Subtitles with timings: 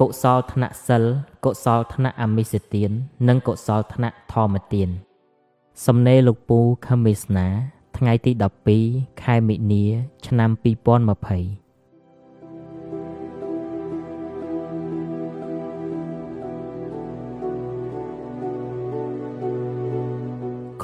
[0.00, 1.04] កុសលធ្នាក់សិល
[1.44, 2.90] កុសលធ្នាក់អមិសទាន
[3.28, 4.88] និងកុសលធ្នាក់ធម្មទាន
[5.86, 7.46] សំណេរលោកពូខមេស្នា
[7.96, 8.32] ថ្ងៃទី
[8.76, 9.84] 12ខែមិនិនា
[10.26, 10.64] ឆ្នាំ2020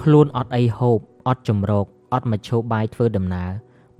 [0.00, 0.98] ខ្លួនអត់អីហូប
[1.28, 3.50] អត់ចម្រោកអត់មជ្ឈបាយធ្វើដំណើរ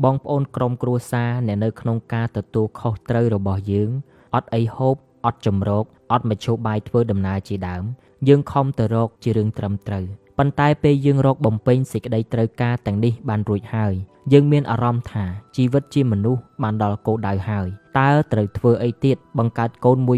[0.05, 3.93] បងប្អូនក្រុមគ្រួសារអ្នកនៅក្នុងការទទួលខុសត្រូវរបស់យើង
[4.35, 4.97] អត់អីហូប
[5.27, 7.85] អត់ចម្រោកអត់មជ្ឈបាយធ្វើដំណើរជាដើម
[8.29, 10.05] យើងខំទៅរកជារឿងត្រឹមត្រូវ
[10.39, 13.95] ប៉ុន្តែពេលយើងរកបំពេញសេចក្តីត្រូវការទាំងនេះបានរួចហើយ
[14.33, 15.25] យើងមានអារម្មណ៍ថា
[15.57, 17.69] ជីវិតជាមនុស្សបានដល់គោលដៅហើយ
[17.99, 20.11] តើត្រូវធ្វើអីទៀតបង្កើតកូន1 2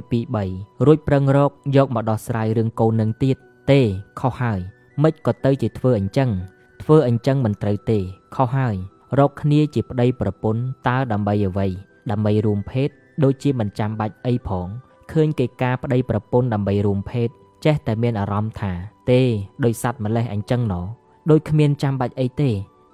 [0.43, 3.37] 3រួចប្រឹងរកយកមកដោះស្រាយរឿងកូននឹងទៀត
[3.71, 3.81] ទេ
[4.21, 4.61] ខុសហើយ
[5.03, 6.31] មិនក៏ទៅជាធ្វើអញ្ចឹង
[6.83, 7.99] ធ្វើអញ្ចឹងមិនត្រូវទេ
[8.35, 8.75] ខុសហើយ
[9.19, 11.67] រកគ្នាជាប្តីប្រពន្ធតើដើម្បីអ្វី
[12.11, 12.89] ដើម្បីរួមភេទ
[13.24, 14.68] ដូចជាមិនចាំបាច់អីផង
[15.12, 17.30] ឃើញគេការប្តីប្រពន្ធដើម្បីរួមភេទ
[17.66, 18.72] ចេះតែមានអារម្មណ៍ថា
[19.12, 19.22] ទេ
[19.64, 20.82] ដោយសัตว์ម្លេះអញ្ចឹងណោ
[21.30, 22.50] ដូចគ្មានចាំបាច់អីទេ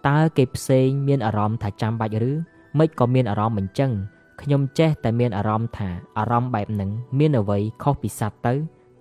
[0.07, 2.33] តើគេផ្សេងមានអារម្មណ៍ថាចាំបាច់ឬ
[2.79, 3.91] មិនក៏មានអារម្មណ៍អញ្ចឹង
[4.41, 8.53] ខ្ញុំចេះតែមានអារម្មណ៍ថាអារម្មណ៍បែបហ្នឹងមានអ្វីខុសពីសัตว์ទៅ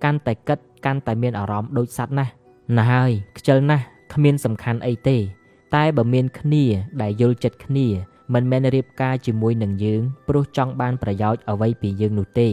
[0.04, 2.32] កាន់តែគិតកាន់តែមានអារម្មណ៍ដូចសัตว์ណាស់
[2.76, 3.84] ណាស់ហើយខ្ជិលណាស់
[4.14, 5.16] គ្មានសំខាន់អីទេ
[5.74, 6.64] តែបើមានគ្នា
[7.02, 7.86] ដែលយល់ចិត្តគ្នា
[8.33, 12.47] មិនមែនរៀបការជាមួយនឹងយើងព្រោះចង់បានប្រយោជន៍អ្វីពីយើងនោះទេ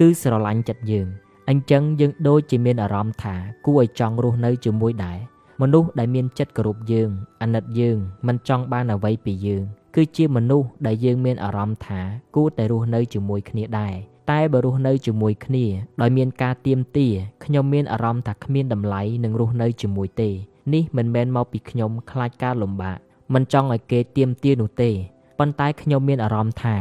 [0.00, 1.06] គឺស្រឡាញ់ចិត្តយើង
[1.48, 3.34] អញ្ចឹងយើងដូចជាមានអារម្មណ៍ថា
[3.66, 5.18] គួរឲ្យចង់រស់នៅជាមួយដែរ
[5.60, 7.10] មនុស្សដែលមានចិត្តគោរពយើង
[7.42, 12.00] អាណិតយើងមិនចង់បានអ្វីពីយើងគឺជាមនុស្សដែលយើងមានអារម្មណ៍ថា
[12.36, 13.94] គួរតែរស់នៅជាមួយគ្នាដែរ
[14.30, 15.66] តែបើរស់នៅជាមួយគ្នា
[16.00, 17.08] ដោយមានការទៀមទា
[17.44, 20.30] ខ្ញុំមានអារម្មណ៍ថាគ្មានតម្លៃនឹងរស់នៅជាមួយទេ
[20.74, 22.98] នេះមិនមែនមកពីខ្ញុំខ្លាចការលំបាក
[23.34, 24.90] មិនចង់ឲ្យគេទៀមទានោះទេ
[25.38, 26.76] ប៉ុន្តែខ្ញុំមានអារម្មណ៍ថា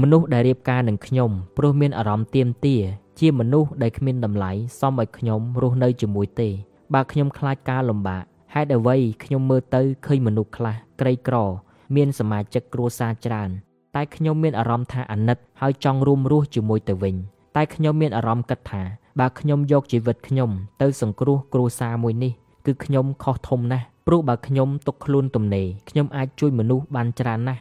[0.00, 2.76] មនុស្សដែលរៀបការនឹងខ្ញុំព្រោះមានអារម្មណ៍ទៀមទា
[3.20, 4.50] ជាមនុស្សដែលគ្មានតម្លៃ
[4.80, 6.48] សមឲ្យខ្ញុំរស់នៅជាមួយទេ
[6.94, 8.22] បើខ្ញុំខ្លាចការលំបាក
[8.54, 11.36] ហេតុអ្វីខ្ញុំមើលទៅឃើញមនុស្សខ្លះក្រីក្រ
[11.96, 13.50] មានសមាជិកគ្រួសារច្រើន
[13.94, 17.14] តែខ្ញុំមានអារម្មណ៍ថាអាណិតហើយចង់រួមរស់ជាមួយទៅវិញ
[17.56, 18.82] តែខ្ញុំមានអារម្មណ៍គិតថា
[19.20, 20.50] បើខ្ញុំយកជីវិតខ្ញុំ
[20.82, 22.32] ទៅសង្គ្រោះគ្រួសារមួយនេះ
[22.66, 27.60] គឺខ្ញុំខុសធំណាស់ព្រោះបើខ្ញុំទុកខ្លួនទំនេរខ្ញុំអាចជួយមនុស្សបានច្រើនណាស់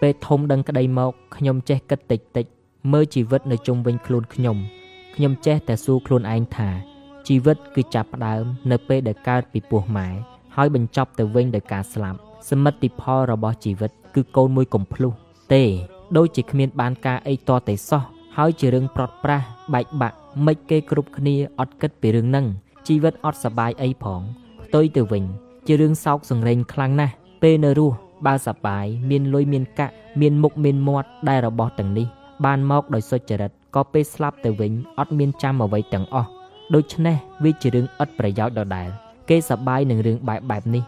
[0.00, 2.46] ពេលធំដឹងក្តីមកខ្ញុំចេះគិតតិចតិច
[2.92, 4.56] មើលជីវិតនៅជុំវិញខ្លួនខ្ញុំ
[5.14, 6.70] ខ្ញុំចេះតែសួរខ្លួនឯងថា
[7.26, 10.08] ជីវិតគឺចាប់ផ្ដើមនៅពេលដែលកើតពីពោះម៉ែ
[10.56, 12.18] ហើយបញ្ចប់ទៅវិញដោយការស្លាប់
[12.50, 15.12] សមិទ្ធផលរបស់ជីវិត គឺកូនមួយកំភ្លុះ
[15.52, 15.62] ទេ
[16.16, 18.02] ដូចជាគ្មានបានការអីតតែសោះ
[18.36, 20.16] ហើយជារឿងប្រត់ប្រាស់បែកបាក់
[20.46, 22.46] មិនគេគ្រប់គ្នាអត់គិតពីរឿងហ្នឹង
[22.86, 24.20] ជីវិតអត់សបាយអីផង
[24.62, 25.24] ផ្ទុយទៅវិញ
[25.66, 32.06] ជារឿងសោកសង្រេងខ្លាំងណាស់ពេលនៅរស់ បើសបាយមានលុយមានកាក់មានមុខមានមាត់ដែលរបស់ទាំងនេះ
[32.44, 36.28] បានមកដោយសុចរិតក៏ពេលស្លាប់ទៅវិញអត់មានចាំអ្វីទាំងអស់
[36.74, 38.88] ដូច្នេះវាជារឿងឥតប្រយោជន៍ដដែល
[39.28, 40.84] គេសប្បាយនឹងរឿងបែបបែបនេះ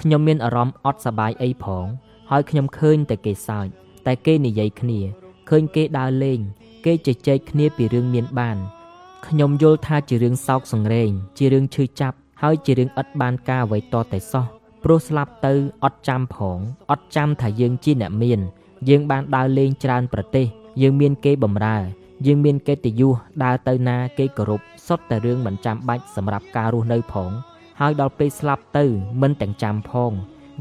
[0.00, 1.86] ខ្ញុំមានអារម្មណ៍អត់សប្បាយអីផង
[2.30, 3.66] ហើយខ្ញុំឃើញតែគេសើច
[4.06, 5.00] តែគេនិយាយគ្នា
[5.48, 6.40] ឃើញគេដើរលេង
[6.84, 8.56] គេជជែកគ្នាពីរឿងមានបាន
[9.26, 15.52] ខ្ញុំយល់ថាជារឿងសោកសង្រេង ជារឿងឈឺចាប់ហើយជារឿងឥតបានការអ្វីតតែសោះ ព្រោះស្លាប់ទៅ
[15.84, 16.58] អត់ចាំផង
[16.90, 18.40] អត់ចាំថាយើងជាអ្នកមាន
[18.88, 20.46] យើងបានដើរលេងច្រើនប្រទេស
[20.82, 21.78] យើងមានគេបំរើ
[22.26, 23.12] យើងមានកិត្តិយស
[23.44, 27.30] ដើរទៅណាគេគោរពសុទ្ធតែរឿងមិនចាំបាច់សម្រាប់ការរស់នៅផង
[27.80, 28.84] ហើយដល់ពេលស្លាប់ទៅ
[29.22, 30.12] មិនទាំងចាំផង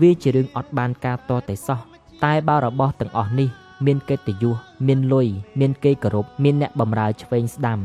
[0.02, 1.80] វាជារឿងអត់បានការតតែសោះ
[2.24, 3.50] តែបើរបស់ទាំងអស់នេះ
[3.86, 4.56] មានកិត្តិយស
[4.88, 5.28] មានលុយ
[5.60, 7.80] មានគេគោរពមានអ្នកបំរើឆ្វេងស្ដាំ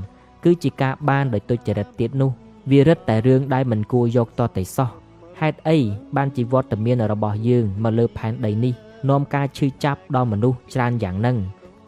[0.45, 2.31] គឺជាការបានដោយទុច្ចរិតទៀតនោះ
[2.71, 5.02] វារឹតតែរឿងដែលមិនគួរយកតតែសោះ
[5.45, 5.79] ហេតុអី
[6.17, 8.75] បានជីវត្តមានរបស់យើងមកលើផែនដីនេះ
[9.09, 11.37] នាំការឈឺចាប់ដល់មនុស្សច្រើនយ៉ាងហ្នឹង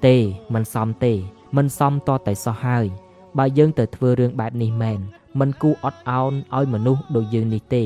[0.06, 0.17] ទេ
[0.55, 1.12] មិនសមទេ
[1.56, 2.87] មិនសមតតែសោះហើយ
[3.39, 5.01] បើយើងទៅធ្វើរឿងបែបនេះមែន
[5.41, 7.85] មិនគួរអត់ឱនឲ្យមនុស្សដូចយើងនេះទេ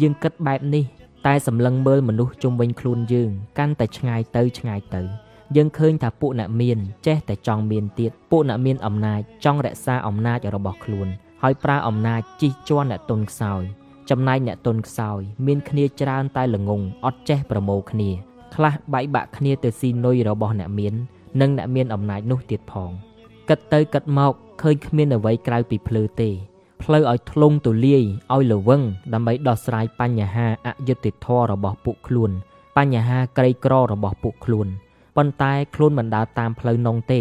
[0.00, 0.84] យើងគិតបែបនេះ
[1.26, 5.02] តែសម្លឹងមើលមនុស្សជុំវិញខ្លួនយើង កាន់តែឆ្ងាយទៅឆ្ងាយទៅ
[5.56, 11.08] យើងឃើញថាពួកអ្នកមានចេះតែចង់មានទៀតពួកអ្នកមានអំណាចចង់រក្សាអំណាចរបស់ខ្លួន
[11.42, 13.64] ហើយប្រើអំណាចជិះជាន់អ្នកទុនខ្សោយ
[14.10, 18.10] ចំណែកអ្នកទុនខ្សោយ មានគ្នាច្រើនតែល្ងងអត់ចេះប្រមូលគ្នា
[18.54, 20.94] ខ្លះបែកបាក់គ្នាទៅស៊ីនុយរបស់អ្នកមាន
[21.40, 22.90] និងអ្នកមានអំណាចនោះទៀតផង
[23.48, 24.32] គិតទៅគិតមក
[24.62, 26.30] ឃើញគ្មានអ្វីក្រៅពីភ្លឺទេ
[26.82, 28.02] ផ្លូវឲ្យធ្លុងទូលាយ
[28.34, 28.82] ឲ្យលវឹង
[29.12, 32.30] ដើម្បីដោះស្រាយបញ្ហាអយុត្តិធម៌របស់ពួកខ្លួន
[32.76, 34.68] បញ្ហាក្រីក្ររបស់ពួកខ្លួន
[35.16, 37.20] ប៉ុន្តែខ្លួនមិនដើរតាមផ្លូវនងទេ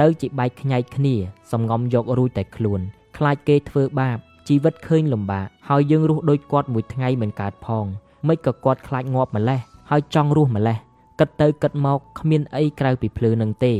[0.00, 1.14] ទៅជាបែកខ្ញែកគ្នា
[1.52, 2.80] សំងំយករួចតែខ្លួន
[3.16, 7.84] ខ្លាចគេធ្វើបាប ជីវិតឃើញលំបាកហើយយើងរស់ដូចគាត់មួយថ្ងៃមិនកើតផង
[8.28, 9.60] មិនក៏គាត់ខ្លាចងាប់ម្លេះ
[9.90, 10.78] ហើយចង់រស់ម្លេះ
[11.18, 13.74] គិតទៅគិតមកគ្មានអីក្រៅពីភ្លើនឹងទេ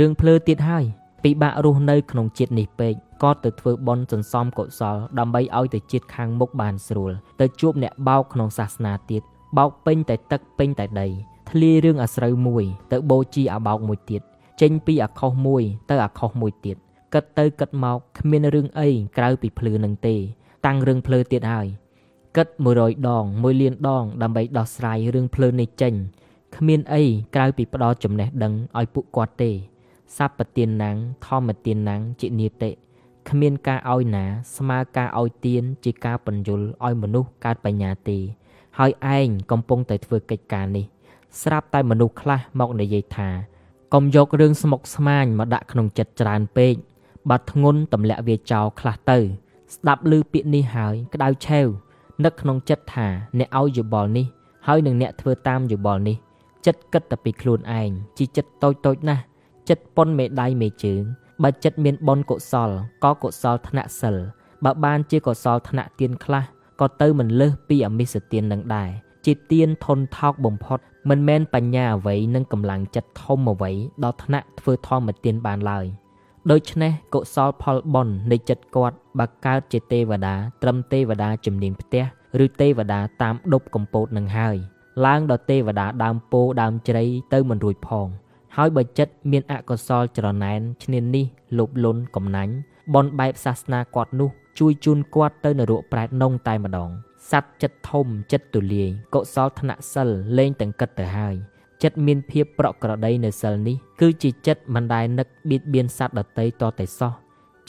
[0.00, 0.84] រឿងភ្លើទៀតហើយ
[1.24, 9.22] ពិបាករស់នៅក្នុងជាតិនេះពេកក៏ទៅធ្វើបន់សន្សំកុសលដើម្បីឲ្យទៅជាតិខាងមុខបានស្រួលទៅជួបអ្នកបោកក្នុងសាសនាទៀត
[9.58, 11.08] បោកពេញតែទឹកពេញតែដី
[11.50, 14.22] ធ្លាយរឿងអាស្រូវមួយ ទៅបូជាអាបោកមួយទៀត
[14.60, 16.76] ចេញពីអាខុសមួយទៅអាខុសមួយទៀត
[17.14, 18.88] គិតទៅគិតមកគ្មានរឿងអី
[19.18, 20.16] ក្រៅពីភ្លឺនឹងទេ
[20.66, 21.66] តាំងរឿងភ្លឺទៀតហើយ
[22.36, 22.48] គិត
[22.78, 25.94] 100ដង1លានដង ដើម្បីដោះស្រាយរឿងភ្លឺនេះចេញ
[26.56, 27.02] គ្មានអី
[27.34, 29.50] ក្រៅពីផ្ដោតចំណេះដឹងឲ្យពួកគាត់ទេ
[30.16, 32.70] សัพពទានណាំងធម្មទានណាំងជានីតិ
[33.28, 34.24] គ្មានការឲ្យណា
[34.56, 38.18] ស្មើការឲ្យទានជាការបញ្យលឲ្យមនុស្សកើតបញ្ញាទេ
[38.78, 40.84] ហើយឯងកំពុងតែធ្វើកិច្ចការនេះ
[41.42, 43.30] ស្រាប់តែមនុស្សខ្លះមកនិយាយថា
[43.94, 46.74] កុំយករឿងស្មុគស្មាញមកដាក់ក្នុងចិត្តច្រើនពេក
[47.30, 49.18] បាត់ធ្ងន់ទម្លាក់វាចោលខ្លះទៅ
[49.74, 51.66] ស្ដាប់ឮពាក្យនេះហើយក្តៅឆេវ
[52.24, 53.06] នឹកក្នុងចិត្តថា
[53.38, 54.26] អ្នកឲ្យយោបល់នេះ
[54.66, 56.16] ហើយនឹងអ្នកធ្វើតាមយោបល់នេះ
[56.66, 59.22] ចិត្តគិតតែពីខ្លួនឯងជីចិត្តតូចតូចណាស់
[59.68, 61.02] ចិត្តប៉ុនមេដៃមេជើង
[61.42, 62.70] បើចិត្តមានបុណ្យកុសល
[63.04, 64.16] ក៏កុសលថ្នាក់សិល
[64.64, 66.44] បើបានជាកុសលថ្នាក់ទៀនខ្លះ
[66.80, 68.90] ក៏ទៅមិនលើសពីអមិសទៀននឹងដែរ
[69.24, 70.78] ជាទៀនធនថោកបំផុត
[71.10, 73.70] មិនមែនបញ្ញាអ្វីនិងកម្លាំងចិត្តធំអ្វី
[74.04, 75.86] ដល់ថ្នាក់ធ្វើធម្មទានបានឡើយ
[76.50, 82.04] ដូច្នេះកុសលផលបុណ្យនៃចិត្តគាត់បើកើតជាទេវតា ត្រឹមទេវតាជំនាញផ្ទះ
[82.44, 84.56] ឬទេវតាតាមដប់កម្ពូតនឹងហើយ
[85.06, 88.06] ឡើងដល់ទេវតាដើមពោដើមជ្រៃទៅមិនរួចផង
[88.56, 91.26] ហើយបើចិត្តមានអកុសលច្រណែនឈ្នាននេះ
[91.58, 92.54] លោភលន់កំណាញ់
[92.94, 96.90] បនបែបសាសនាគាត់នោះ ជួយជូនគាត់ទៅនរកប្រែតនងតែម្ដង
[97.30, 100.08] សัตว์ចិត្តធំចិត្តទូលាយកុសលថ្នាក់សិល
[100.38, 101.34] លែងទាំងគិតទៅហើយ
[101.82, 107.12] ចិត្តមានភាពប្រក្រតីនៅសិលនេះ គឺជាចិត្តមិនដែលនឹកបៀតបៀនសត្វដតីតតែសោះ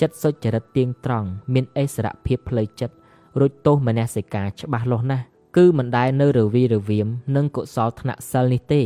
[0.02, 2.96] ចិត្តសុចរិតទៀងត្រង់មានអិសរភាពផ្លូវចិត្ត
[3.40, 5.26] រួចទោសមនសិការច្បាស់លាស់ណាស់
[5.58, 8.82] គឺមិនដែលនៅរវីរវាមនឹងកុសលថ្នាក់សិលនេះទេ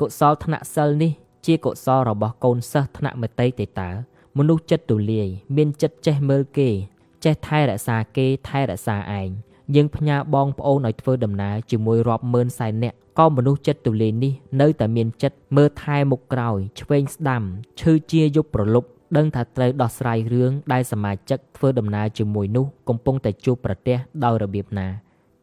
[0.00, 1.12] កុសលថ្នាក់សិលនេះ
[1.46, 3.90] ជាកុសលរបស់កូនសិស្សថ្នាក់មតីទេតើ
[4.38, 6.70] មនុស្សចិត្តទូលាយមានចិត្តចេះមើលគេ
[7.24, 9.28] ចេះថែរក្សាគេថែរក្សាឯង
[9.74, 17.42] យើងផ្ញើបងប្អូនឲ្យធ្វើដំណើរជាមួយរាប់ម៉ឺនសែននាក់ក៏មនុស្សចិត្តទូលាយនេះនៅតែមានចិត្តមើលថែមុខក្រោយឆ្វេងស្ដាំ
[17.80, 24.88] ឈឺជាយប់ប្រលប់ដឹងថាត្រូវដោះស្រាយរឿងដែលសមាជិកធ្វើដំណើរជាមួយនោះកំពុងតែជួបប្រទះដោយរបៀបណា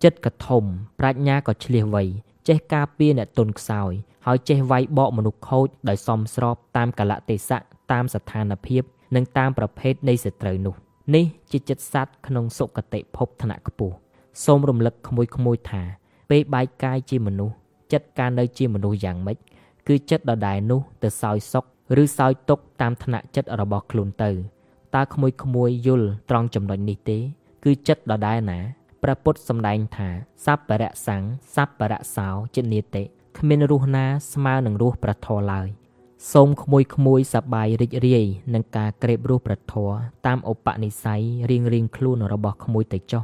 [0.03, 0.63] ចិត្តកធំ
[0.99, 2.03] ប្រាជ្ញាក៏ឆ្លៀសវៃ
[2.47, 3.91] ចេះការពារអ្នកទុនខ្សោយ
[4.25, 7.59] ហើយចេះវាយបកមនុស្សខូចដោយសមស្របតាមកលៈទេសៈ
[7.91, 8.83] តាមស្ថានភាព
[9.15, 10.75] និងតាមប្រភេទនៃសត្រូវនោះ
[11.15, 13.95] នេះជាចិត្តសัตว์ក្នុងសុគតិភពថ្នាក់ខ្ពស់
[14.43, 15.83] សូមរំលឹកក្មួយក្មួយថា
[16.29, 17.55] ពេលបែកកាយជាមនុស្ស
[17.93, 19.37] ចិត្តការនៅជាមនុស្សយ៉ាងម៉េច
[19.87, 21.63] គឺចិត្តដដែលនោះទៅសោយសុខ
[22.01, 24.31] ឬសោយទុកតាមឋានៈចិត្តរបស់ខ្លួនទៅ
[24.95, 27.17] តើក្មួយក្មួយយល់ត្រង់ចំណុចនេះទេ
[27.63, 28.59] គឺចិត្តដដែលណា
[29.03, 30.09] ព្រះពុទ្ធសម្ដែងថា
[30.45, 31.23] សัพពរៈសੰង
[31.55, 33.03] សัพពរៈសោចិនិតិ
[33.37, 35.67] គ្មានរស់ណាស្មើនឹងរស់ប្រធរឡើយ
[36.33, 39.91] សូមក្មួយក្មួយសបាយរីករាយនឹងការក្រេបរស់ប្រធរ
[40.25, 43.21] តាមឧបនិស្ស័យរៀងរៀងខ្លួនរបស់ក្មួយទៅចុ